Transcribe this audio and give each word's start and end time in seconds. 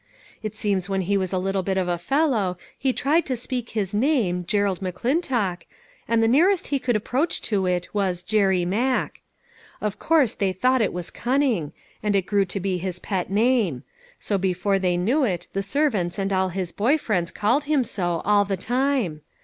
It 0.41 0.55
seems 0.55 0.89
when 0.89 1.01
he 1.01 1.15
was 1.15 1.31
a 1.31 1.37
little 1.37 1.61
bit 1.61 1.77
of 1.77 1.87
a 1.87 1.99
fellow 1.99 2.57
he 2.75 2.91
tried 2.91 3.23
to 3.27 3.35
speak 3.35 3.69
his 3.69 3.93
name, 3.93 4.45
Gerald 4.47 4.79
McClintock, 4.79 5.61
and 6.07 6.23
the 6.23 6.27
nearest 6.27 6.69
he 6.69 6.79
could 6.79 6.95
approach 6.95 7.39
to 7.43 7.67
it, 7.67 7.87
was, 7.93 8.23
Jerry 8.23 8.65
Mack. 8.65 9.21
Of 9.79 9.99
course 9.99 10.33
they 10.33 10.53
thought 10.53 10.79
that 10.79 10.91
was 10.91 11.11
cun 11.11 11.41
ning, 11.41 11.71
and 12.01 12.15
it 12.15 12.25
grew 12.25 12.45
to 12.45 12.59
be 12.59 12.79
his 12.79 12.97
pet 12.97 13.29
name; 13.29 13.83
so 14.19 14.39
before 14.39 14.79
they 14.79 14.97
knew 14.97 15.23
it, 15.23 15.45
the 15.53 15.61
servants 15.61 16.17
and 16.17 16.31
nil 16.31 16.49
his 16.49 16.71
boy 16.71 16.97
friends 16.97 17.29
called 17.29 17.65
him 17.65 17.83
so, 17.83 18.23
all 18.25 18.43
the 18.43 18.57
time. 18.57 19.21